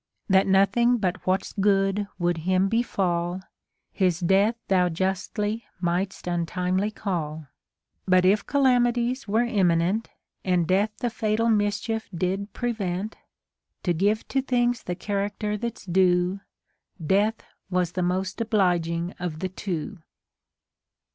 [0.27, 3.39] That nothing but what's good would him befall,
[3.91, 7.45] His death tiiou justly might'st untimely call.
[8.07, 10.09] But if calamities were imminent,
[10.43, 13.15] And Death the fatal mischief did prevent,
[13.83, 16.39] To give to things the character that's due,
[16.99, 19.99] Death was the most obliging of tiie two.